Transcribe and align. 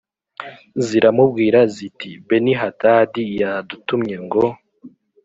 ziramubwira 0.85 1.59
ziti 1.75 2.11
“Benihadadi 2.27 3.23
yadutumye 3.41 4.15
ngo 4.25 4.43